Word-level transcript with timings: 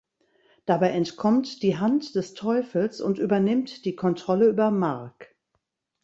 Dabei 0.65 0.89
entkommt 0.93 1.61
die 1.61 1.77
Hand 1.77 2.15
des 2.15 2.33
Teufels 2.33 3.01
und 3.01 3.19
übernimmt 3.19 3.85
die 3.85 3.95
Kontrolle 3.95 4.47
über 4.47 4.71
Mark. 4.71 5.35